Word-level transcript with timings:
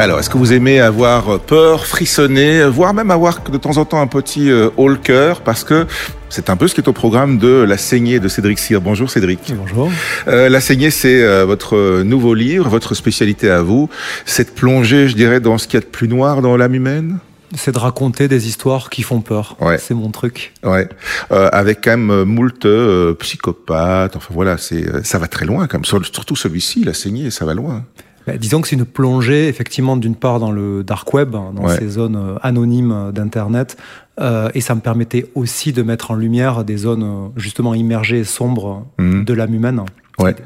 Alors, 0.00 0.18
est-ce 0.18 0.30
que 0.30 0.38
vous 0.38 0.54
aimez 0.54 0.80
avoir 0.80 1.38
peur, 1.40 1.84
frissonner, 1.84 2.64
voire 2.64 2.94
même 2.94 3.10
avoir 3.10 3.42
de 3.42 3.58
temps 3.58 3.76
en 3.76 3.84
temps 3.84 4.00
un 4.00 4.06
petit 4.06 4.50
euh, 4.50 4.70
haut 4.78 4.88
le 4.88 4.96
cœur? 4.96 5.42
Parce 5.42 5.62
que 5.62 5.86
c'est 6.30 6.48
un 6.48 6.56
peu 6.56 6.68
ce 6.68 6.74
qui 6.74 6.80
est 6.80 6.88
au 6.88 6.94
programme 6.94 7.36
de 7.36 7.66
La 7.68 7.76
saignée 7.76 8.18
de 8.18 8.26
Cédric 8.26 8.58
Cyr. 8.58 8.80
Bonjour 8.80 9.10
Cédric. 9.10 9.52
Bonjour. 9.54 9.90
Euh, 10.26 10.48
la 10.48 10.62
saignée, 10.62 10.90
c'est 10.90 11.22
euh, 11.22 11.44
votre 11.44 12.00
nouveau 12.00 12.32
livre, 12.32 12.70
votre 12.70 12.94
spécialité 12.94 13.50
à 13.50 13.60
vous. 13.60 13.90
Cette 14.24 14.54
plongée, 14.54 15.06
je 15.06 15.14
dirais, 15.14 15.38
dans 15.38 15.58
ce 15.58 15.66
qu'il 15.66 15.74
y 15.74 15.82
a 15.82 15.84
de 15.84 15.90
plus 15.90 16.08
noir 16.08 16.40
dans 16.40 16.56
l'âme 16.56 16.76
humaine? 16.76 17.18
C'est 17.54 17.72
de 17.72 17.78
raconter 17.78 18.26
des 18.26 18.48
histoires 18.48 18.88
qui 18.88 19.02
font 19.02 19.20
peur. 19.20 19.58
Ouais. 19.60 19.76
C'est 19.76 19.92
mon 19.92 20.10
truc. 20.10 20.54
Ouais. 20.64 20.88
Euh, 21.30 21.50
avec 21.52 21.82
quand 21.84 21.98
même 21.98 22.22
moult 22.22 22.64
euh, 22.64 23.12
psychopathes. 23.16 24.16
Enfin 24.16 24.32
voilà, 24.32 24.56
c'est 24.56 25.04
ça 25.04 25.18
va 25.18 25.26
très 25.26 25.44
loin 25.44 25.66
quand 25.66 25.76
même. 25.76 25.84
Surtout 25.84 26.36
celui-ci, 26.36 26.84
la 26.84 26.94
saignée, 26.94 27.30
ça 27.30 27.44
va 27.44 27.52
loin. 27.52 27.84
Bah, 28.26 28.36
disons 28.36 28.60
que 28.60 28.68
c'est 28.68 28.76
une 28.76 28.84
plongée, 28.84 29.48
effectivement, 29.48 29.96
d'une 29.96 30.14
part 30.14 30.40
dans 30.40 30.52
le 30.52 30.84
dark 30.84 31.12
web, 31.14 31.30
dans 31.30 31.68
ces 31.68 31.88
zones 31.88 32.16
euh, 32.16 32.38
anonymes 32.42 32.92
euh, 32.92 33.12
d'Internet, 33.12 33.76
euh, 34.20 34.50
et 34.54 34.60
ça 34.60 34.74
me 34.74 34.80
permettait 34.80 35.30
aussi 35.34 35.72
de 35.72 35.82
mettre 35.82 36.10
en 36.10 36.14
lumière 36.14 36.64
des 36.64 36.76
zones 36.76 37.30
justement 37.36 37.74
immergées 37.74 38.18
et 38.18 38.24
sombres 38.24 38.86
mhm. 38.98 39.24
de 39.24 39.34
l'âme 39.34 39.54
humaine. 39.54 39.82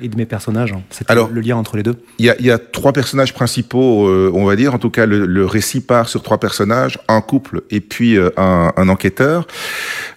et 0.00 0.08
de 0.08 0.16
mes 0.16 0.26
personnages. 0.26 0.72
C'est 0.90 1.10
le 1.10 1.40
lien 1.40 1.56
entre 1.56 1.76
les 1.76 1.82
deux. 1.82 1.96
Il 2.18 2.26
y 2.26 2.50
a, 2.50 2.58
trois 2.58 2.92
personnages 2.92 3.34
principaux, 3.34 4.08
on 4.08 4.44
va 4.44 4.54
dire. 4.54 4.72
En 4.72 4.78
tout 4.78 4.90
cas, 4.90 5.04
le, 5.04 5.46
récit 5.46 5.80
part 5.80 6.08
sur 6.08 6.22
trois 6.22 6.38
personnages 6.38 7.00
un 7.08 7.20
couple 7.20 7.62
et 7.70 7.80
puis 7.80 8.16
un, 8.36 8.72
un, 8.76 8.88
enquêteur 8.88 9.48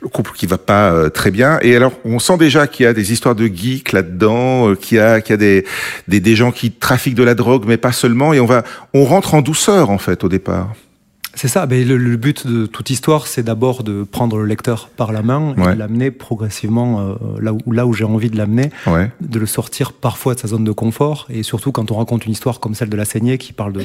le 0.02 0.08
couple 0.08 0.32
qui 0.36 0.46
va 0.46 0.58
pas 0.58 0.92
euh, 0.92 1.10
très 1.10 1.32
bien. 1.32 1.60
Et 1.62 1.76
alors, 1.76 1.94
on 2.06 2.20
sent 2.20 2.38
déjà 2.38 2.68
qu'il 2.68 2.86
y 2.86 2.88
a 2.88 2.94
des 2.94 3.12
histoires 3.12 3.36
de 3.36 3.48
geeks 3.48 3.92
là-dedans, 3.92 4.70
euh, 4.70 4.76
qu'il 4.76 4.98
y 4.98 5.02
a, 5.02 5.22
qu'il 5.22 5.32
y 5.32 5.34
a 5.34 5.38
des, 5.38 5.66
des, 6.08 6.20
des 6.20 6.36
gens 6.36 6.52
qui 6.52 6.72
trafiquent 6.72 7.16
de 7.16 7.24
la 7.24 7.36
drogue, 7.36 7.66
mais 7.68 7.78
pas 7.78 7.92
seulement. 7.92 8.34
Et 8.34 8.40
on 8.40 8.46
va, 8.46 8.64
on 8.94 9.06
rentre 9.06 9.34
en 9.34 9.42
douceur 9.42 9.90
en 9.90 9.98
fait 9.98 10.24
au 10.24 10.30
départ. 10.30 10.74
C'est 11.38 11.48
ça. 11.48 11.68
Mais 11.68 11.84
le, 11.84 12.18
but 12.18 12.48
de 12.48 12.66
toute 12.66 12.90
histoire, 12.90 13.28
c'est 13.28 13.44
d'abord 13.44 13.84
de 13.84 14.04
prendre 14.04 14.38
le 14.38 14.46
lecteur 14.46 14.90
par 14.90 15.12
la 15.12 15.22
main 15.22 15.54
et 15.56 15.76
de 15.76 15.80
l'amener 15.80 16.10
progressivement 16.10 17.00
euh, 17.00 17.16
là 17.40 17.54
où, 17.54 17.72
là 17.72 17.86
où 17.86 17.94
j'ai 17.94 18.06
envie 18.06 18.32
de 18.32 18.38
l'amener, 18.38 18.72
de 19.22 19.40
le 19.40 19.46
sortir 19.46 19.94
parfois 19.94 20.34
de 20.34 20.40
sa 20.40 20.48
zone 20.48 20.64
de 20.64 20.72
confort 20.72 21.28
et 21.30 21.44
surtout 21.44 21.72
quand 21.72 21.92
on 21.92 21.98
raconte 21.98 22.26
une 22.26 22.32
histoire 22.32 22.60
comme 22.60 22.74
celle 22.74 22.90
de 22.90 22.98
la 22.98 23.06
saignée 23.06 23.38
qui 23.38 23.54
parle 23.54 23.74
de, 23.74 23.84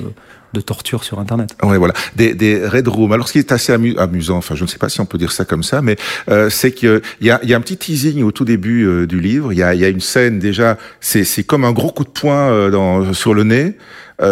de 0.55 0.61
torture 0.63 1.05
sur 1.05 1.19
Internet. 1.19 1.55
Ouais, 1.63 1.77
voilà. 1.77 1.93
Des, 2.17 2.35
des 2.35 2.67
red 2.67 2.89
rooms. 2.89 3.13
Alors, 3.13 3.29
ce 3.29 3.35
qui 3.35 3.39
est 3.39 3.53
assez 3.53 3.75
amusant, 3.99 4.39
enfin, 4.39 4.55
je 4.55 4.63
ne 4.63 4.69
sais 4.69 4.79
pas 4.79 4.89
si 4.89 5.03
on 5.03 5.07
peut 5.07 5.19
dire 5.19 5.33
ça 5.33 5.45
comme 5.45 5.63
ça, 5.63 5.83
mais 5.83 5.97
euh, 6.31 6.49
c'est 6.49 6.73
qu'il 6.73 7.03
y 7.21 7.31
a, 7.31 7.39
y 7.45 7.53
a 7.53 7.57
un 7.57 7.61
petit 7.61 7.77
teasing 7.77 8.23
au 8.23 8.33
tout 8.33 8.47
début 8.47 8.87
euh, 8.87 9.07
du 9.07 9.21
livre. 9.21 9.53
Il 9.53 9.59
y 9.59 9.63
a, 9.63 9.75
y 9.75 9.85
a 9.85 9.89
une 9.89 10.01
scène 10.01 10.39
déjà. 10.39 10.79
C'est 11.01 11.45
comme 11.45 11.67
un 11.67 11.73
gros 11.73 11.91
coup 11.91 12.05
de 12.05 12.09
poing 12.09 12.71
dans, 12.71 13.13
sur 13.13 13.35
le 13.35 13.45
nez, 13.45 13.77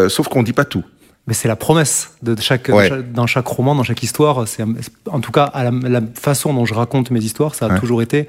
sauf 0.09 0.29
qu'on 0.29 0.43
dit 0.43 0.55
pas 0.55 0.65
tout 0.65 0.84
mais 1.27 1.35
c'est 1.35 1.49
la 1.49 1.57
promesse 1.57 2.15
de 2.23 2.35
chaque, 2.41 2.71
dans 3.13 3.27
chaque 3.27 3.47
roman, 3.47 3.75
dans 3.75 3.83
chaque 3.83 4.03
histoire. 4.03 4.49
C'est 4.49 4.65
en 5.07 5.21
tout 5.21 5.33
cas 5.33 5.45
à 5.45 5.71
la, 5.71 6.01
façon 6.15 6.53
dont 6.55 6.65
je 6.65 6.75
raconte 6.75 7.11
mes 7.11 7.21
histoires, 7.21 7.55
ça 7.55 7.67
a 7.67 7.79
toujours 7.79 8.03
été 8.03 8.27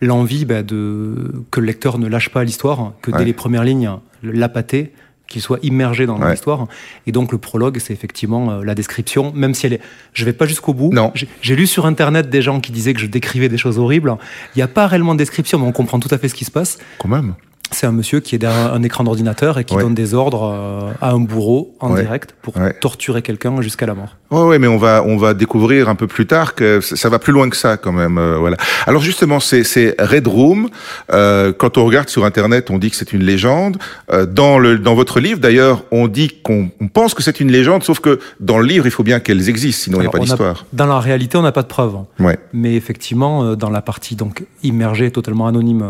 l'envie 0.00 0.44
bah, 0.44 0.62
de 0.62 1.44
que 1.50 1.60
le 1.60 1.66
lecteur 1.66 1.98
ne 1.98 2.08
lâche 2.08 2.30
pas 2.30 2.42
l'histoire, 2.42 2.92
que 3.02 3.10
dès 3.10 3.24
les 3.24 3.34
premières 3.34 3.64
lignes, 3.64 3.90
l'appâter, 4.22 4.92
qu'il 5.30 5.40
soit 5.40 5.60
immergé 5.62 6.04
dans 6.04 6.18
l'histoire. 6.22 6.66
Et 7.06 7.12
donc 7.12 7.32
le 7.32 7.38
prologue, 7.38 7.78
c'est 7.78 7.94
effectivement 7.94 8.50
euh, 8.50 8.64
la 8.64 8.74
description, 8.74 9.32
même 9.32 9.54
si 9.54 9.64
elle 9.64 9.74
est. 9.74 9.80
Je 10.12 10.24
vais 10.26 10.32
pas 10.32 10.44
jusqu'au 10.44 10.74
bout. 10.74 10.92
Non. 10.92 11.12
J'ai 11.40 11.56
lu 11.56 11.66
sur 11.66 11.86
internet 11.86 12.28
des 12.28 12.42
gens 12.42 12.60
qui 12.60 12.72
disaient 12.72 12.92
que 12.92 13.00
je 13.00 13.06
décrivais 13.06 13.48
des 13.48 13.56
choses 13.56 13.78
horribles. 13.78 14.16
Il 14.54 14.58
n'y 14.58 14.62
a 14.62 14.68
pas 14.68 14.86
réellement 14.88 15.14
de 15.14 15.18
description, 15.18 15.58
mais 15.58 15.66
on 15.66 15.72
comprend 15.72 16.00
tout 16.00 16.12
à 16.12 16.18
fait 16.18 16.28
ce 16.28 16.34
qui 16.34 16.44
se 16.44 16.50
passe. 16.50 16.78
Quand 16.98 17.08
même. 17.08 17.34
C'est 17.72 17.86
un 17.86 17.92
monsieur 17.92 18.20
qui 18.20 18.34
est 18.34 18.38
derrière 18.38 18.72
un 18.72 18.82
écran 18.82 19.04
d'ordinateur 19.04 19.58
et 19.58 19.64
qui 19.64 19.76
donne 19.76 19.94
des 19.94 20.14
ordres 20.14 20.52
euh, 20.52 20.92
à 21.00 21.12
un 21.12 21.20
bourreau 21.20 21.74
en 21.80 21.94
direct 21.94 22.34
pour 22.42 22.54
torturer 22.80 23.22
quelqu'un 23.22 23.60
jusqu'à 23.62 23.86
la 23.86 23.94
mort. 23.94 24.16
Oui, 24.30 24.42
ouais, 24.42 24.58
mais 24.58 24.68
on 24.68 24.76
va 24.76 25.02
on 25.04 25.16
va 25.16 25.34
découvrir 25.34 25.88
un 25.88 25.96
peu 25.96 26.06
plus 26.06 26.26
tard 26.26 26.54
que 26.54 26.80
ça 26.80 27.08
va 27.08 27.18
plus 27.18 27.32
loin 27.32 27.50
que 27.50 27.56
ça 27.56 27.76
quand 27.76 27.92
même. 27.92 28.16
Euh, 28.16 28.38
voilà. 28.38 28.56
Alors 28.86 29.02
justement, 29.02 29.40
c'est 29.40 29.64
c'est 29.64 29.96
Red 29.98 30.28
Room. 30.28 30.68
Euh, 31.12 31.52
quand 31.52 31.78
on 31.78 31.84
regarde 31.84 32.08
sur 32.08 32.24
internet, 32.24 32.70
on 32.70 32.78
dit 32.78 32.90
que 32.90 32.96
c'est 32.96 33.12
une 33.12 33.24
légende. 33.24 33.78
Euh, 34.12 34.26
dans 34.26 34.58
le 34.58 34.78
dans 34.78 34.94
votre 34.94 35.18
livre, 35.18 35.40
d'ailleurs, 35.40 35.82
on 35.90 36.06
dit 36.06 36.30
qu'on 36.42 36.70
pense 36.92 37.14
que 37.14 37.22
c'est 37.24 37.40
une 37.40 37.50
légende, 37.50 37.82
sauf 37.82 37.98
que 37.98 38.20
dans 38.38 38.58
le 38.58 38.66
livre, 38.66 38.86
il 38.86 38.92
faut 38.92 39.02
bien 39.02 39.18
qu'elles 39.18 39.48
existent, 39.48 39.84
sinon 39.84 39.98
il 39.98 40.02
n'y 40.02 40.06
a 40.06 40.10
pas 40.10 40.20
d'histoire. 40.20 40.64
Dans 40.72 40.86
la 40.86 41.00
réalité, 41.00 41.36
on 41.36 41.42
n'a 41.42 41.52
pas 41.52 41.62
de 41.62 41.68
preuves. 41.68 41.96
Ouais. 42.20 42.38
Mais 42.52 42.74
effectivement, 42.76 43.56
dans 43.56 43.70
la 43.70 43.82
partie 43.82 44.14
donc 44.14 44.44
immergée, 44.62 45.10
totalement 45.10 45.48
anonyme 45.48 45.84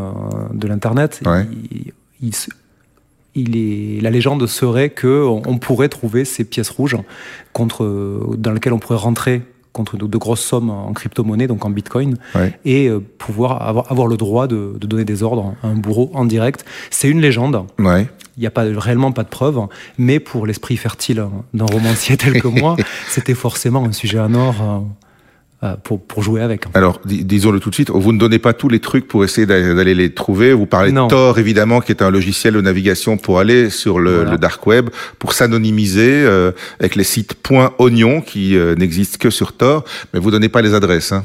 de 0.54 0.66
l'internet. 0.66 1.20
Ouais 1.70 1.92
il, 3.34 3.56
est, 3.56 4.00
la 4.00 4.10
légende 4.10 4.46
serait 4.46 4.90
que 4.90 5.24
on 5.24 5.58
pourrait 5.58 5.88
trouver 5.88 6.24
ces 6.24 6.44
pièces 6.44 6.70
rouges 6.70 6.96
contre, 7.52 8.34
dans 8.36 8.52
lesquelles 8.52 8.72
on 8.72 8.78
pourrait 8.78 8.98
rentrer 8.98 9.42
contre 9.72 9.96
de, 9.96 10.18
grosses 10.18 10.44
sommes 10.44 10.70
en 10.70 10.92
crypto-monnaie, 10.92 11.46
donc 11.46 11.64
en 11.64 11.70
bitcoin, 11.70 12.16
et 12.64 12.88
euh, 12.88 13.00
pouvoir 13.00 13.62
avoir, 13.62 13.90
avoir, 13.90 14.08
le 14.08 14.16
droit 14.16 14.46
de, 14.46 14.76
donner 14.80 15.04
des 15.04 15.22
ordres 15.22 15.54
à 15.62 15.68
un 15.68 15.74
bourreau 15.74 16.10
en 16.14 16.24
direct. 16.24 16.64
C'est 16.90 17.08
une 17.08 17.20
légende. 17.20 17.64
Ouais. 17.78 18.08
Il 18.36 18.40
n'y 18.40 18.46
a 18.46 18.50
pas, 18.50 18.64
réellement 18.64 19.12
pas 19.12 19.22
de 19.22 19.28
preuves, 19.28 19.60
mais 19.98 20.18
pour 20.18 20.46
l'esprit 20.46 20.76
fertile 20.76 21.24
d'un 21.54 21.66
romancier 21.66 22.16
tel 22.18 22.40
que 22.40 22.48
moi, 22.48 22.76
c'était 23.08 23.34
forcément 23.34 23.84
un 23.84 23.92
sujet 23.92 24.18
en 24.18 24.34
or. 24.34 24.54
Euh, 24.60 24.78
pour, 25.84 26.00
pour, 26.00 26.22
jouer 26.22 26.40
avec. 26.40 26.64
Alors, 26.74 27.00
disons-le 27.04 27.60
tout 27.60 27.68
de 27.68 27.74
suite, 27.74 27.90
vous 27.90 28.12
ne 28.12 28.18
donnez 28.18 28.38
pas 28.38 28.54
tous 28.54 28.68
les 28.68 28.80
trucs 28.80 29.06
pour 29.06 29.24
essayer 29.24 29.46
d'aller 29.46 29.94
les 29.94 30.14
trouver. 30.14 30.54
Vous 30.54 30.66
parlez 30.66 30.90
de 30.90 31.08
Tor, 31.08 31.38
évidemment, 31.38 31.80
qui 31.80 31.92
est 31.92 32.02
un 32.02 32.10
logiciel 32.10 32.54
de 32.54 32.60
navigation 32.60 33.16
pour 33.16 33.38
aller 33.38 33.70
sur 33.70 33.98
le, 33.98 34.24
le 34.24 34.38
dark 34.38 34.66
web, 34.66 34.90
pour 35.18 35.32
s'anonymiser 35.32 36.22
euh, 36.24 36.52
avec 36.78 36.96
les 36.96 37.04
sites 37.04 37.36
.oignon 37.78 38.20
qui 38.20 38.56
euh, 38.56 38.74
n'existent 38.74 39.18
que 39.18 39.30
sur 39.30 39.52
Tor, 39.52 39.84
mais 40.12 40.20
vous 40.20 40.30
donnez 40.30 40.48
pas 40.48 40.62
les 40.62 40.74
adresses. 40.74 41.12
Hein. 41.12 41.24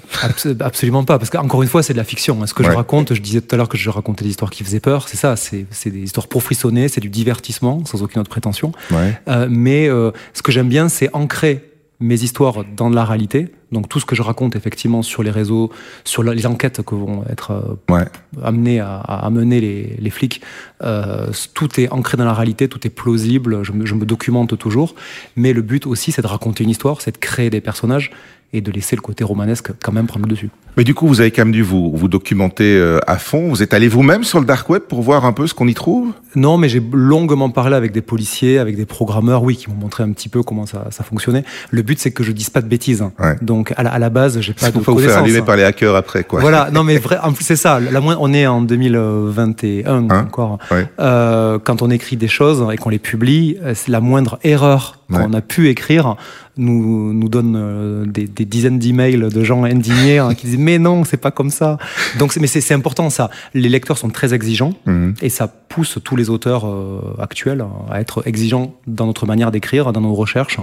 absolument 0.59 1.03
pas, 1.03 1.17
parce 1.17 1.29
qu'encore 1.29 1.63
une 1.63 1.69
fois, 1.69 1.83
c'est 1.83 1.93
de 1.93 1.97
la 1.97 2.03
fiction. 2.03 2.41
Hein. 2.41 2.47
Ce 2.47 2.53
que 2.53 2.63
je 2.63 2.69
raconte, 2.69 3.13
je 3.13 3.21
disais 3.21 3.41
tout 3.41 3.53
à 3.53 3.57
l'heure 3.57 3.69
que 3.69 3.77
je 3.77 3.89
racontais 3.89 4.23
des 4.23 4.31
histoires 4.31 4.51
qui 4.51 4.63
faisaient 4.63 4.79
peur, 4.79 5.07
c'est 5.07 5.17
ça, 5.17 5.35
c'est 5.35 5.65
des 5.85 5.99
histoires 5.99 6.27
pour 6.27 6.43
frissonner, 6.43 6.87
c'est 6.87 7.01
du 7.01 7.09
divertissement, 7.09 7.83
sans 7.85 8.03
aucune 8.03 8.21
autre 8.21 8.29
prétention. 8.29 8.71
Ouais. 8.91 9.19
Euh, 9.27 9.47
mais 9.49 9.87
ce 10.33 10.41
que 10.41 10.51
j'aime 10.51 10.69
bien, 10.69 10.89
c'est 10.89 11.09
ancrer 11.13 11.63
mes 11.99 12.15
histoires 12.23 12.65
dans 12.75 12.89
la 12.89 13.05
réalité. 13.05 13.51
Donc 13.75 13.89
tout 13.89 13.99
ce 13.99 14.05
que 14.05 14.15
je 14.15 14.21
raconte 14.21 14.55
effectivement 14.55 15.01
sur 15.01 15.21
les 15.21 15.31
réseaux, 15.31 15.69
sur 16.05 16.23
les 16.23 16.45
enquêtes 16.47 16.81
que 16.81 16.95
vont 16.95 17.25
être 17.29 17.51
euh, 17.51 18.05
amenées 18.41 18.79
à, 18.79 19.29
mener 19.29 19.59
les, 19.99 20.09
flics, 20.09 20.41
euh, 20.81 21.27
tout 21.53 21.77
est 21.79 21.89
ancré 21.89 22.15
dans 22.15 22.23
la 22.23 22.33
réalité, 22.33 22.69
tout 22.69 22.87
est 22.87 22.89
plausible, 22.89 23.63
je 23.63 23.73
me, 23.73 23.85
je 23.85 23.93
me 23.93 24.05
documente 24.05 24.57
toujours. 24.57 24.95
Mais 25.35 25.51
le 25.51 25.61
but 25.61 25.85
aussi, 25.87 26.13
c'est 26.13 26.21
de 26.21 26.27
raconter 26.27 26.63
une 26.63 26.69
histoire, 26.69 27.01
c'est 27.01 27.11
de 27.11 27.17
créer 27.17 27.49
des 27.49 27.59
personnages 27.59 28.11
et 28.53 28.61
de 28.61 28.71
laisser 28.71 28.95
le 28.95 29.01
côté 29.01 29.23
romanesque 29.23 29.71
quand 29.83 29.91
même 29.91 30.07
prendre 30.07 30.25
le 30.25 30.31
dessus. 30.31 30.49
Mais 30.77 30.83
du 30.83 30.93
coup, 30.93 31.07
vous 31.07 31.21
avez 31.21 31.31
quand 31.31 31.43
même 31.43 31.53
dû 31.53 31.61
vous, 31.61 31.91
vous 31.95 32.07
documenter 32.07 32.75
euh, 32.77 32.99
à 33.07 33.17
fond. 33.17 33.49
Vous 33.49 33.63
êtes 33.63 33.73
allé 33.73 33.87
vous-même 33.87 34.23
sur 34.23 34.39
le 34.39 34.45
dark 34.45 34.69
web 34.69 34.81
pour 34.83 35.01
voir 35.01 35.25
un 35.25 35.31
peu 35.31 35.47
ce 35.47 35.53
qu'on 35.53 35.67
y 35.67 35.73
trouve? 35.73 36.11
Non, 36.35 36.57
mais 36.57 36.67
j'ai 36.67 36.81
longuement 36.91 37.49
parlé 37.49 37.75
avec 37.75 37.91
des 37.93 38.01
policiers, 38.01 38.57
avec 38.59 38.75
des 38.75 38.85
programmeurs, 38.85 39.43
oui, 39.43 39.55
qui 39.55 39.69
m'ont 39.69 39.77
montré 39.77 40.03
un 40.03 40.11
petit 40.11 40.27
peu 40.27 40.43
comment 40.43 40.65
ça, 40.65 40.87
ça 40.91 41.03
fonctionnait. 41.03 41.45
Le 41.71 41.81
but, 41.81 41.99
c'est 41.99 42.11
que 42.11 42.23
je 42.23 42.31
dise 42.31 42.49
pas 42.49 42.61
de 42.61 42.67
bêtises. 42.67 43.03
Donc, 43.41 43.64
à 43.75 43.83
la, 43.83 43.91
à 43.91 43.99
la 43.99 44.09
base, 44.09 44.39
j'ai 44.39 44.53
pas 44.53 44.71
de 44.71 44.79
faut 44.79 44.93
vous 44.93 44.99
faire 44.99 45.17
allumer 45.17 45.41
par 45.41 45.55
les 45.55 45.63
hackers 45.63 45.95
après, 45.95 46.23
quoi. 46.23 46.41
Voilà, 46.41 46.69
non, 46.73 46.83
mais 46.83 46.97
vrai, 46.97 47.17
en 47.21 47.33
plus, 47.33 47.43
c'est 47.43 47.55
ça. 47.55 47.79
La 47.79 48.01
on 48.01 48.33
est 48.33 48.45
en 48.47 48.61
2021 48.61 49.87
hein 49.87 50.07
encore. 50.09 50.59
Euh, 50.99 51.59
quand 51.63 51.81
on 51.81 51.89
écrit 51.89 52.17
des 52.17 52.27
choses 52.27 52.65
et 52.71 52.77
qu'on 52.77 52.89
les 52.89 52.99
publie, 52.99 53.57
euh, 53.63 53.73
c'est 53.75 53.91
la 53.91 54.01
moindre 54.01 54.39
erreur 54.43 54.99
qu'on 55.11 55.33
a 55.33 55.41
pu 55.41 55.69
écrire 55.69 56.15
nous, 56.57 57.13
nous 57.13 57.29
donne 57.29 57.55
euh, 57.57 58.05
des, 58.05 58.27
des, 58.27 58.45
dizaines 58.45 58.79
d'emails 58.79 59.29
de 59.29 59.43
gens 59.43 59.63
indignés 59.63 60.19
hein, 60.19 60.33
qui 60.33 60.47
disent 60.47 60.57
mais 60.57 60.79
non, 60.79 61.03
c'est 61.03 61.17
pas 61.17 61.31
comme 61.31 61.49
ça. 61.49 61.77
Donc, 62.17 62.35
mais 62.37 62.47
c'est 62.47 62.73
important 62.73 63.09
ça. 63.09 63.29
Les 63.53 63.69
lecteurs 63.69 63.97
sont 63.97 64.09
très 64.09 64.33
exigeants 64.33 64.73
mhm. 64.85 65.15
et 65.21 65.29
ça 65.29 65.47
pousse 65.47 65.99
tous 66.03 66.15
les 66.15 66.29
auteurs 66.29 66.67
euh, 66.67 67.01
actuels 67.19 67.65
à 67.91 67.99
être 67.99 68.27
exigeants 68.27 68.75
dans 68.87 69.05
notre 69.05 69.25
manière 69.25 69.51
d'écrire, 69.51 69.91
dans 69.91 70.01
nos 70.01 70.13
recherches. 70.13 70.59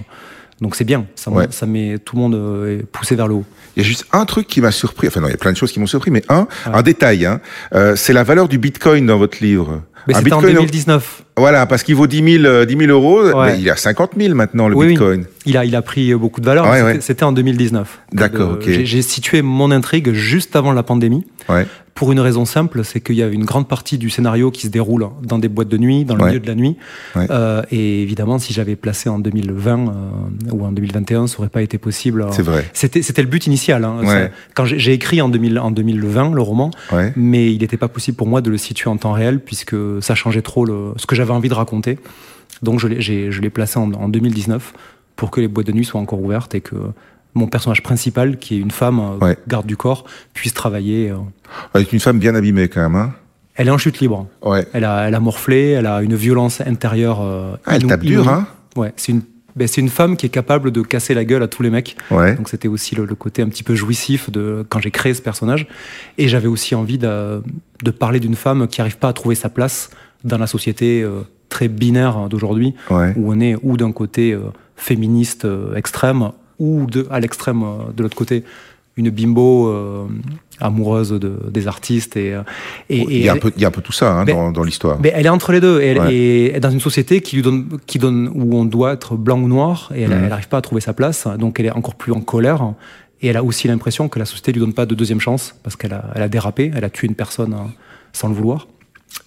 Donc 0.63 0.77
c'est 0.77 0.85
bien, 0.85 1.07
ça, 1.17 1.33
ça, 1.51 1.67
met 1.67 1.99
tout 1.99 2.15
le 2.15 2.23
monde 2.23 2.37
euh, 2.37 2.83
poussé 2.93 3.17
vers 3.17 3.27
le 3.27 3.35
haut. 3.35 3.45
Il 3.75 3.83
y 3.83 3.85
a 3.85 3.89
juste 3.89 4.07
un 4.13 4.25
truc 4.25 4.47
qui 4.47 4.61
m'a 4.61 4.71
surpris, 4.71 5.09
enfin 5.09 5.21
non, 5.21 5.27
il 5.27 5.33
y 5.33 5.35
a 5.35 5.37
plein 5.37 5.51
de 5.51 5.57
choses 5.57 5.73
qui 5.73 5.81
m'ont 5.81 5.87
surpris, 5.87 6.13
mais 6.13 6.23
un, 6.29 6.47
un 6.67 6.83
détail, 6.83 7.27
hein, 7.27 7.41
euh, 7.75 7.97
c'est 7.97 8.13
la 8.13 8.23
valeur 8.23 8.49
du 8.49 8.59
Bitcoin 8.59 9.05
dans 9.07 9.19
votre 9.19 9.43
livre. 9.43 9.83
Mais 10.07 10.15
c'était 10.15 10.33
en 10.33 10.41
2019. 10.41 11.25
Voilà, 11.37 11.67
parce 11.67 11.83
qu'il 11.83 11.97
vaut 11.97 12.07
10 12.07 12.43
000, 12.43 12.65
10 12.65 12.77
000 12.77 12.93
euros, 12.93 13.23
mais 13.43 13.57
il 13.57 13.63
y 13.63 13.71
a 13.71 13.77
50 13.77 14.13
000 14.17 14.35
maintenant 14.37 14.69
le 14.69 14.77
Bitcoin. 14.77 15.25
Il 15.47 15.57
a, 15.57 15.65
il 15.65 15.75
a 15.75 15.83
pris 15.83 16.15
beaucoup 16.15 16.41
de 16.41 16.47
valeur. 16.47 16.67
c'était 17.01 17.25
en 17.25 17.33
2019. 17.33 18.02
D'accord, 18.13 18.53
ok. 18.53 18.69
J'ai 18.69 19.03
situé 19.03 19.43
mon 19.43 19.71
intrigue 19.71 20.13
juste 20.13 20.57
avant 20.57 20.73
la 20.73 20.83
pandémie. 20.83 21.27
Ouais. 21.49 21.67
Pour 21.95 22.11
une 22.11 22.21
raison 22.21 22.47
simple, 22.47 22.85
c'est 22.85 23.01
qu'il 23.01 23.17
y 23.17 23.23
a 23.23 23.29
une 23.29 23.45
grande 23.45 23.69
partie 23.69 23.99
du 23.99 24.09
scénario 24.09 24.51
qui 24.51 24.63
se 24.63 24.69
déroule 24.69 25.09
dans 25.23 25.39
des 25.39 25.49
boîtes 25.49 25.69
de 25.69 25.77
nuit, 25.77 26.05
dans 26.05 26.17
le 26.17 26.25
milieu 26.25 26.41
de 26.41 26.47
la 26.47 26.55
nuit. 26.55 26.77
Euh, 27.17 27.63
et 27.71 28.03
évidemment, 28.03 28.39
si 28.39 28.55
j'avais 28.55 28.77
placé 28.77 29.11
en 29.11 29.19
2020 29.19 29.79
euh, 29.79 29.93
ou 30.53 30.65
en 30.65 30.73
2021, 30.73 31.27
ça 31.27 31.39
aurait 31.39 31.51
pas 31.51 31.61
été 31.61 31.77
possible. 31.77 32.27
C'est 32.33 32.43
vrai. 32.43 32.65
C'était, 32.73 33.23
le 33.23 33.29
but 33.29 33.47
initial. 33.47 33.85
Hein. 33.85 34.31
Quand 34.55 34.65
j'ai 34.65 34.93
écrit 34.93 35.21
en, 35.21 35.29
2000, 35.29 35.59
en 35.59 35.71
2020 35.71 36.33
le 36.35 36.43
roman, 36.43 36.71
mais 37.15 37.53
il 37.53 37.61
n'était 37.61 37.77
pas 37.77 37.89
possible 37.89 38.17
pour 38.17 38.27
moi 38.27 38.41
de 38.41 38.51
le 38.51 38.57
situer 38.57 38.89
en 38.89 38.97
temps 38.97 39.13
réel 39.13 39.41
puisque 39.41 39.77
ça 40.01 40.15
changeait 40.15 40.43
trop 40.43 40.65
le, 40.65 40.93
ce 40.97 41.07
que 41.07 41.15
j'avais 41.15 41.33
envie 41.33 41.51
de 41.51 41.55
raconter. 41.55 41.99
Donc 42.63 42.81
je 42.81 43.41
l'ai 43.41 43.51
placé 43.51 43.79
en, 43.79 44.09
2019 44.09 44.73
pour 45.17 45.31
que 45.31 45.41
les 45.41 45.49
boîtes 45.49 45.67
de 45.67 45.73
nuit 45.73 45.85
soient 45.85 46.01
encore 46.01 46.23
ouvertes 46.23 46.55
et 46.55 46.61
que 46.61 46.77
mon 47.35 47.47
personnage 47.47 47.83
principal, 47.83 48.39
qui 48.39 48.57
est 48.57 48.59
une 48.59 48.71
femme 48.71 49.01
euh, 49.23 49.35
garde 49.49 49.67
du 49.67 49.77
corps, 49.77 50.05
puisse 50.35 50.55
travailler. 50.55 51.11
Euh. 51.11 51.17
Avec 51.75 51.93
une 51.93 52.01
femme 52.01 52.19
bien 52.19 52.35
abîmée 52.35 52.69
quand 52.69 52.81
même. 52.81 52.97
Hein 52.97 53.15
elle 53.55 53.69
est 53.69 53.71
en 53.71 53.79
chute 53.79 54.01
libre. 54.01 54.27
Ouais. 54.43 54.67
Elle, 54.73 54.85
a, 54.85 55.09
elle 55.09 55.15
a 55.15 55.21
morflé, 55.21 55.71
elle 55.71 55.87
a 55.87 56.03
une 56.03 56.15
violence 56.15 56.61
intérieure. 56.63 57.21
Euh, 57.21 57.55
ah, 57.67 57.77
elle 57.77 57.87
tape 57.87 58.01
dur, 58.01 58.29
hein 58.29 58.47
Ouais, 58.77 58.93
c'est 58.97 59.13
une 59.13 59.23
ben, 59.55 59.69
c'est 59.69 59.83
une 59.83 59.91
femme 59.91 60.17
qui 60.17 60.25
est 60.25 60.31
capable 60.31 60.71
de 60.71 60.81
casser 60.81 61.13
la 61.13 61.27
gueule 61.27 61.43
à 61.43 61.49
tous 61.49 61.63
les 61.63 61.69
mecs. 61.69 61.99
Ouais. 62.11 62.35
Donc 62.37 62.49
c'était 62.49 62.69
aussi 62.69 62.95
le, 62.95 63.05
côté 63.09 63.43
un 63.43 63.49
petit 63.49 63.63
peu 63.63 63.75
jouissif 63.75 64.31
de 64.31 64.65
quand 64.71 64.81
j'ai 64.81 64.91
créé 64.91 65.13
ce 65.13 65.21
personnage. 65.21 65.67
Et 66.17 66.27
j'avais 66.27 66.49
aussi 66.49 66.75
envie 66.75 66.97
de, 66.97 67.43
de 67.83 67.91
parler 67.91 68.19
d'une 68.19 68.35
femme 68.35 68.67
qui 68.67 68.81
n'arrive 68.81 68.97
pas 68.97 69.09
à 69.09 69.13
trouver 69.13 69.35
sa 69.35 69.51
place 69.51 69.91
dans 70.25 70.39
la 70.39 70.47
société 70.47 71.07
très 71.51 71.69
binaire 71.69 72.31
d'aujourd'hui, 72.31 72.75
où 72.91 73.31
on 73.31 73.41
est 73.41 73.57
ou 73.63 73.77
d'un 73.77 73.93
côté 73.93 74.35
féministe 74.75 75.47
extrême 75.77 76.31
ou 76.63 76.87
de, 76.87 77.07
à 77.11 77.19
l'extrême 77.19 77.63
euh, 77.63 77.93
de 77.95 78.03
l'autre 78.03 78.17
côté 78.17 78.45
une 78.97 79.09
bimbo 79.09 79.69
euh, 79.69 80.07
amoureuse 80.61 81.11
de, 81.11 81.35
des 81.51 81.67
artistes 81.67 82.17
et, 82.17 82.35
euh, 82.35 82.43
et, 82.91 82.99
il, 82.99 83.25
y 83.25 83.29
a 83.29 83.33
un 83.33 83.39
peu, 83.39 83.51
il 83.57 83.63
y 83.63 83.65
a 83.65 83.69
un 83.69 83.73
peu 83.73 83.81
tout 83.81 83.93
ça 83.93 84.13
hein, 84.13 84.25
dans, 84.25 84.53
dans 84.53 84.63
l'histoire. 84.63 84.99
Mais 85.01 85.11
elle 85.15 85.27
est 85.27 85.31
entre 85.31 85.51
les 85.51 85.61
deux 85.61 85.81
et, 85.81 85.89
elle, 85.89 86.57
est 86.57 86.61
dans 86.61 86.71
une 86.71 86.81
société 86.81 87.21
qui 87.21 87.37
lui 87.37 87.43
donne, 87.43 87.79
qui 87.87 87.99
donne 87.99 88.31
où 88.35 88.55
on 88.55 88.65
doit 88.65 88.93
être 88.93 89.17
blanc 89.17 89.41
ou 89.41 89.49
noir 89.49 89.91
et 89.95 90.03
elle 90.03 90.29
n'arrive 90.29 90.49
pas 90.49 90.59
à 90.59 90.63
trouver 90.63 90.81
sa 90.81 90.93
place 90.93 91.27
donc 91.39 91.59
elle 91.59 91.67
est 91.67 91.73
encore 91.73 91.95
plus 91.95 92.13
en 92.13 92.21
colère 92.21 92.75
et 93.23 93.29
elle 93.29 93.37
a 93.37 93.43
aussi 93.43 93.67
l'impression 93.67 94.09
que 94.09 94.19
la 94.19 94.25
société 94.25 94.53
lui 94.53 94.61
donne 94.61 94.75
pas 94.75 94.87
de 94.87 94.95
deuxième 94.95 95.21
chance 95.21 95.55
parce 95.63 95.75
qu'elle 95.75 95.95
a, 95.95 96.05
elle 96.15 96.23
a 96.23 96.29
dérapé, 96.29 96.71
elle 96.75 96.85
a 96.85 96.91
tué 96.91 97.09
une 97.09 97.15
personne 97.15 97.57
sans 98.13 98.29
le 98.29 98.35
vouloir. 98.35 98.69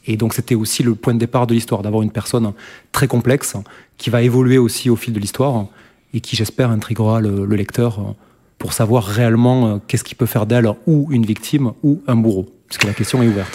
Et 0.06 0.18
donc 0.18 0.34
c'était 0.34 0.56
aussi 0.56 0.84
le 0.84 0.96
point 0.96 1.14
de 1.14 1.20
départ 1.20 1.48
de 1.48 1.54
l'histoire, 1.54 1.82
d'avoir 1.82 2.04
une 2.04 2.12
personne 2.12 2.54
très 2.92 3.08
complexe 3.08 3.56
qui 3.98 4.10
va 4.10 4.22
évoluer 4.22 4.58
aussi 4.58 4.90
au 4.90 4.96
fil 4.96 5.14
de 5.14 5.20
l'histoire 5.20 5.68
et 6.16 6.22
qui, 6.22 6.36
j'espère, 6.36 6.72
intriguera 6.72 7.20
le, 7.20 7.46
lecteur 7.46 8.00
euh, 8.00 8.14
pour 8.58 8.74
savoir 8.74 9.04
réellement 9.04 9.68
euh, 9.68 9.78
qu'est-ce 9.86 10.04
qui 10.04 10.16
peut 10.16 10.26
faire 10.26 10.46
d'elle 10.46 10.70
ou 10.88 11.08
une 11.12 11.26
victime 11.26 11.74
ou 11.84 12.02
un 12.08 12.16
bourreau. 12.16 12.48
Parce 12.68 12.80
que 12.80 12.88
la 12.88 12.94
question 12.94 13.22
est 13.22 13.28
ouverte. 13.28 13.52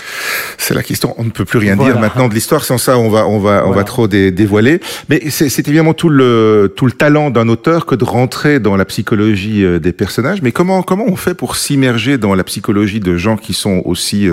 C'est 0.56 0.72
la 0.74 0.84
question. 0.84 1.14
On 1.18 1.24
ne 1.24 1.30
peut 1.30 1.44
plus 1.44 1.58
rien 1.58 1.74
dire 1.74 1.98
maintenant 1.98 2.28
de 2.28 2.34
l'histoire. 2.34 2.62
Sans 2.62 2.78
ça, 2.78 2.96
on 2.96 3.08
va, 3.08 3.26
on 3.26 3.40
va, 3.40 3.66
on 3.66 3.72
va 3.72 3.82
trop 3.82 4.06
dévoiler. 4.06 4.78
Mais 5.08 5.30
c'est 5.30 5.66
évidemment 5.66 5.94
tout 5.94 6.08
le, 6.08 6.72
tout 6.76 6.86
le 6.86 6.92
talent 6.92 7.30
d'un 7.30 7.48
auteur 7.48 7.86
que 7.86 7.96
de 7.96 8.04
rentrer 8.04 8.60
dans 8.60 8.76
la 8.76 8.84
psychologie 8.84 9.64
euh, 9.64 9.80
des 9.80 9.92
personnages. 9.92 10.42
Mais 10.42 10.52
comment, 10.52 10.82
comment 10.82 11.06
on 11.08 11.16
fait 11.16 11.34
pour 11.34 11.56
s'immerger 11.56 12.18
dans 12.18 12.36
la 12.36 12.44
psychologie 12.44 13.00
de 13.00 13.16
gens 13.16 13.36
qui 13.36 13.52
sont 13.52 13.82
aussi 13.84 14.28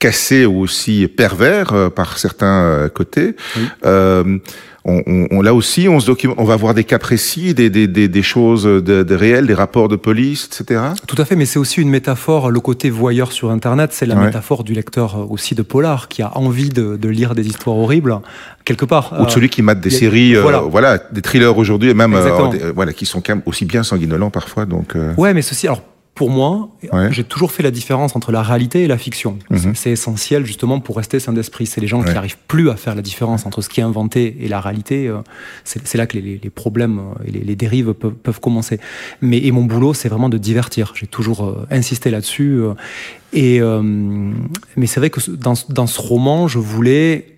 cassés 0.00 0.44
ou 0.44 0.58
aussi 0.58 1.06
pervers 1.06 1.92
par 1.94 2.18
certains 2.18 2.88
côtés? 2.92 3.36
On, 4.88 5.42
là 5.42 5.52
aussi, 5.52 5.88
on 5.88 5.98
se 5.98 6.06
documente, 6.06 6.36
on 6.38 6.44
va 6.44 6.54
voir 6.54 6.72
des 6.72 6.84
cas 6.84 6.98
précis, 6.98 7.54
des, 7.54 7.70
des, 7.70 7.88
des, 7.88 8.22
choses 8.22 8.64
de, 8.64 9.14
réelles, 9.14 9.46
des 9.46 9.54
rapports 9.54 9.88
de 9.88 9.96
police, 9.96 10.46
etc. 10.46 10.80
Tout 11.06 11.20
à 11.20 11.24
fait, 11.24 11.34
mais 11.34 11.44
c'est 11.44 11.58
aussi 11.58 11.80
une 11.80 11.90
métaphore, 11.90 12.50
le 12.50 12.60
côté 12.60 12.88
voyeur 12.88 13.32
sur 13.32 13.50
Internet, 13.50 13.90
c'est 13.92 14.06
la 14.06 14.14
métaphore 14.14 14.62
du 14.62 14.74
lecteur 14.74 15.16
euh, 15.16 15.26
aussi 15.28 15.54
de 15.54 15.62
polar 15.62 16.08
qui 16.08 16.22
a 16.22 16.36
envie 16.38 16.68
de, 16.68 17.08
lire 17.08 17.34
des 17.34 17.46
histoires 17.46 17.76
horribles 17.76 18.18
quelque 18.64 18.84
part. 18.84 19.14
Ou 19.20 19.26
de 19.26 19.30
celui 19.30 19.48
qui 19.48 19.62
mate 19.62 19.80
des 19.80 19.90
séries, 19.90 20.36
euh, 20.36 20.42
voilà. 20.42 20.98
des 21.10 21.22
thrillers 21.22 21.56
aujourd'hui, 21.56 21.90
et 21.90 21.94
même 21.94 22.14
euh, 22.14 22.72
voilà, 22.74 22.92
qui 22.92 23.06
sont 23.06 23.20
quand 23.20 23.34
même 23.34 23.44
aussi 23.46 23.64
bien 23.64 23.82
sanguinolents 23.82 24.30
parfois. 24.30 24.66
Donc. 24.66 24.94
Ouais, 25.16 25.34
mais 25.34 25.42
ceci, 25.42 25.66
alors 25.66 25.82
pour 26.16 26.30
moi, 26.30 26.70
j'ai 27.10 27.24
toujours 27.24 27.52
fait 27.52 27.62
la 27.62 27.70
différence 27.70 28.16
entre 28.16 28.32
la 28.32 28.42
réalité 28.42 28.82
et 28.82 28.86
la 28.88 28.96
fiction. 28.96 29.38
Mhm. 29.50 29.74
C'est 29.74 29.90
essentiel 29.90 30.46
justement 30.46 30.80
pour 30.80 30.96
rester 30.96 31.20
sain 31.20 31.34
d'esprit. 31.34 31.66
C'est 31.66 31.82
les 31.82 31.86
gens 31.86 32.02
qui 32.02 32.12
n'arrivent 32.12 32.38
plus 32.48 32.70
à 32.70 32.76
faire 32.76 32.94
la 32.94 33.02
différence 33.02 33.44
entre 33.44 33.60
ce 33.60 33.68
qui 33.68 33.80
est 33.80 33.84
inventé 33.84 34.34
et 34.40 34.48
la 34.48 34.62
réalité. 34.62 35.08
Euh, 35.08 35.18
c'est 35.64 35.98
là 35.98 36.06
que 36.06 36.16
les, 36.16 36.38
problèmes 36.48 37.02
et 37.26 37.30
les, 37.30 37.54
dérives 37.54 37.92
peuvent, 37.92 38.40
commencer. 38.40 38.80
Mais 39.20 39.44
et 39.44 39.52
mon 39.52 39.64
boulot, 39.64 39.92
c'est 39.92 40.08
vraiment 40.08 40.30
de 40.30 40.38
divertir. 40.38 40.94
J'ai 40.96 41.06
toujours 41.06 41.44
euh, 41.44 41.66
insisté 41.70 42.10
là-dessus. 42.10 42.62
Euh, 42.62 42.72
et 43.34 43.60
mais 44.74 44.86
c'est 44.86 45.00
vrai 45.00 45.10
que 45.10 45.20
dans, 45.30 45.52
dans 45.68 45.86
ce 45.86 46.00
roman, 46.00 46.48
je 46.48 46.58
voulais 46.58 47.35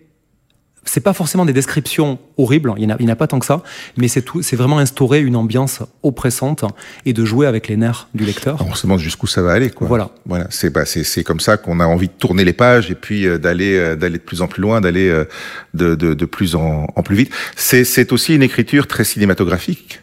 c'est 0.88 1.00
pas 1.00 1.12
forcément 1.12 1.44
des 1.44 1.52
descriptions 1.52 2.18
horribles, 2.36 2.72
il 2.78 2.86
n'y 2.86 2.92
en, 2.92 3.08
a 3.08 3.16
pas 3.16 3.26
tant 3.26 3.38
que 3.38 3.46
ça, 3.46 3.62
mais 3.96 4.08
c'est 4.08 4.22
tout, 4.22 4.42
c'est 4.42 4.56
vraiment 4.56 4.78
instaurer 4.78 5.20
une 5.20 5.36
ambiance 5.36 5.80
oppressante 6.02 6.64
et 7.04 7.12
de 7.12 7.24
jouer 7.24 7.46
avec 7.46 7.68
les 7.68 7.76
nerfs 7.76 8.08
du 8.14 8.24
lecteur. 8.24 8.64
On 8.68 8.74
se 8.74 8.86
demande 8.86 8.98
jusqu'où 8.98 9.26
ça 9.26 9.42
va 9.42 9.52
aller, 9.52 9.70
quoi. 9.70 9.86
Voilà. 9.86 10.10
Voilà. 10.26 10.46
C'est, 10.50 10.70
bah, 10.70 10.84
c'est, 10.84 11.24
comme 11.24 11.40
ça 11.40 11.56
qu'on 11.56 11.80
a 11.80 11.86
envie 11.86 12.08
de 12.08 12.12
tourner 12.12 12.44
les 12.44 12.52
pages 12.52 12.90
et 12.90 12.94
puis 12.94 13.26
euh, 13.26 13.38
d'aller, 13.38 13.76
euh, 13.76 13.96
d'aller 13.96 14.18
de 14.18 14.22
plus 14.22 14.42
en 14.42 14.48
plus 14.48 14.62
loin, 14.62 14.80
d'aller 14.80 15.08
euh, 15.08 15.24
de, 15.74 15.94
de, 15.94 16.14
de, 16.14 16.24
plus 16.24 16.54
en, 16.54 16.86
en 16.94 17.02
plus 17.02 17.16
vite. 17.16 17.32
C'est, 17.56 17.84
c'est 17.84 18.12
aussi 18.12 18.34
une 18.34 18.42
écriture 18.42 18.86
très 18.86 19.04
cinématographique. 19.04 20.02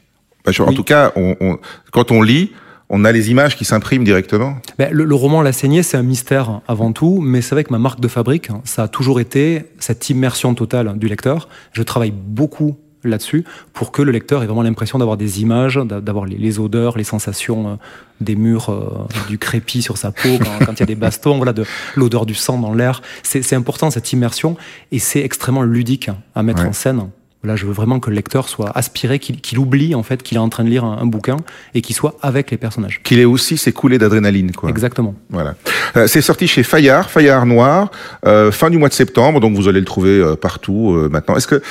En 0.59 0.73
tout 0.73 0.83
cas, 0.83 1.11
on, 1.15 1.35
on, 1.41 1.57
quand 1.91 2.11
on 2.11 2.21
lit, 2.21 2.51
on 2.89 3.03
a 3.03 3.11
les 3.11 3.31
images 3.31 3.55
qui 3.55 3.65
s'impriment 3.65 4.03
directement 4.03 4.57
ben, 4.77 4.89
le, 4.91 5.15
roman 5.15 5.41
La 5.41 5.51
Saignée, 5.51 5.83
c'est 5.83 5.97
un 5.97 6.03
mystère 6.03 6.61
avant 6.67 6.91
tout, 6.91 7.19
mais 7.21 7.41
c'est 7.41 7.55
vrai 7.55 7.63
que 7.63 7.71
ma 7.71 7.79
marque 7.79 7.99
de 7.99 8.07
fabrique, 8.07 8.49
ça 8.63 8.83
a 8.83 8.87
toujours 8.87 9.19
été 9.19 9.65
cette 9.79 10.09
immersion 10.09 10.53
totale 10.53 10.97
du 10.97 11.07
lecteur. 11.07 11.49
Je 11.71 11.83
travaille 11.83 12.11
beaucoup 12.11 12.77
là-dessus 13.03 13.43
pour 13.73 13.91
que 13.91 14.01
le 14.01 14.11
lecteur 14.11 14.43
ait 14.43 14.45
vraiment 14.45 14.63
l'impression 14.63 14.97
d'avoir 14.97 15.17
des 15.17 15.41
images, 15.41 15.75
d'avoir 15.75 16.25
les, 16.25 16.59
odeurs, 16.59 16.97
les 16.97 17.03
sensations 17.03 17.67
euh, 17.67 17.75
des 18.19 18.35
murs, 18.35 18.69
euh, 18.69 19.07
du 19.27 19.37
crépi 19.37 19.81
sur 19.81 19.97
sa 19.97 20.11
peau 20.11 20.39
quand, 20.65 20.73
il 20.73 20.79
y 20.79 20.83
a 20.83 20.87
des 20.87 20.95
bastons, 20.95 21.37
voilà, 21.37 21.53
de 21.53 21.65
l'odeur 21.95 22.25
du 22.25 22.33
sang 22.33 22.57
dans 22.59 22.73
l'air. 22.73 23.01
C'est 23.23 23.53
important 23.53 23.91
cette 23.91 24.11
immersion 24.11 24.57
et 24.91 24.99
c'est 24.99 25.21
extrêmement 25.21 25.63
ludique 25.63 26.09
à 26.33 26.43
mettre 26.43 26.65
en 26.65 26.73
scène. 26.73 27.09
Là, 27.45 27.55
je 27.55 27.65
veux 27.65 27.73
vraiment 27.73 27.99
que 27.99 28.09
le 28.09 28.15
lecteur 28.15 28.49
soit 28.49 28.71
aspiré, 28.75 29.19
qu'il 29.19 29.59
oublie 29.59 29.95
en 29.95 30.03
fait 30.03 30.23
qu'il 30.23 30.37
est 30.37 30.41
en 30.41 30.49
train 30.49 30.63
de 30.63 30.69
lire 30.69 30.83
un, 30.83 31.05
bouquin 31.05 31.37
et 31.73 31.81
qu'il 31.81 31.95
soit 31.95 32.15
avec 32.21 32.51
les 32.51 32.57
personnages. 32.57 33.01
Qu'il 33.03 33.19
ait 33.19 33.25
aussi 33.25 33.57
s'écouler 33.57 33.97
d'adrénaline, 33.97 34.51
quoi. 34.51 34.69
Exactement. 34.69 35.15
Voilà. 35.29 35.55
Euh, 35.95 36.07
c'est 36.07 36.21
sorti 36.21 36.47
chez 36.47 36.63
Fayard, 36.63 37.09
Fayard 37.09 37.45
Noir, 37.45 37.91
euh, 38.25 38.51
fin 38.51 38.69
du 38.69 38.77
mois 38.77 38.89
de 38.89 38.93
septembre, 38.93 39.39
donc 39.39 39.55
vous 39.55 39.67
allez 39.67 39.79
le 39.79 39.85
trouver 39.85 40.19
euh, 40.19 40.35
partout 40.35 40.93
euh, 40.93 41.09
maintenant. 41.09 41.35
Est-ce 41.35 41.47
que 41.47 41.61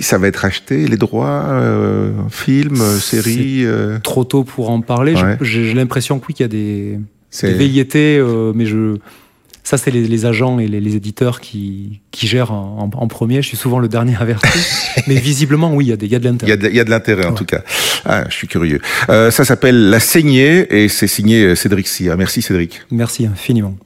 ça 0.00 0.18
va 0.18 0.28
être 0.28 0.44
acheté 0.44 0.86
les 0.86 0.96
droits, 0.96 1.44
euh, 1.48 2.12
films, 2.30 2.82
séries 3.00 3.66
Trop 4.02 4.24
tôt 4.24 4.44
pour 4.44 4.70
en 4.70 4.80
parler. 4.80 5.14
J'ai 5.40 5.74
l'impression 5.74 6.18
que 6.18 6.26
oui, 6.28 6.34
qu'il 6.34 6.44
y 6.44 6.48
a 6.48 6.48
des, 6.48 6.98
des 7.42 7.54
velléités, 7.54 8.22
mais 8.54 8.66
je 8.66 8.96
ça, 9.64 9.78
c'est 9.78 9.90
les, 9.90 10.26
agents 10.26 10.58
et 10.58 10.66
les, 10.66 10.96
éditeurs 10.96 11.40
qui, 11.40 12.00
gèrent 12.16 12.52
en, 12.52 12.88
premier. 13.08 13.42
Je 13.42 13.48
suis 13.48 13.56
souvent 13.56 13.78
le 13.78 13.88
dernier 13.88 14.16
averti. 14.20 14.58
mais 15.06 15.14
visiblement, 15.14 15.74
oui, 15.74 15.86
il 15.86 15.88
y 15.88 15.92
a, 15.92 15.96
des, 15.96 16.06
y 16.06 16.14
a 16.14 16.18
de 16.18 16.24
l'intérêt. 16.24 16.58
Il 16.70 16.76
y 16.76 16.80
a 16.80 16.84
de, 16.84 16.90
l'intérêt, 16.90 17.26
en 17.26 17.34
tout 17.34 17.44
cas. 17.44 17.62
Ah, 18.04 18.24
je 18.28 18.34
suis 18.34 18.48
curieux. 18.48 18.80
Euh, 19.08 19.30
ça 19.30 19.44
s'appelle 19.44 19.90
La 19.90 20.00
Saignée 20.00 20.66
et 20.70 20.88
c'est 20.88 21.06
signé 21.06 21.54
Cédric 21.54 21.86
Sia. 21.86 22.16
Merci, 22.16 22.42
Cédric. 22.42 22.82
Merci 22.90 23.26
infiniment. 23.26 23.76